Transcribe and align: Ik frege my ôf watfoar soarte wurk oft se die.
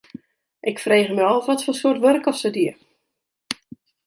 Ik 0.71 0.77
frege 0.83 1.11
my 1.15 1.23
ôf 1.35 1.45
watfoar 1.49 1.77
soarte 1.79 2.03
wurk 2.05 2.25
oft 2.31 2.41
se 2.43 2.49
die. 2.55 2.71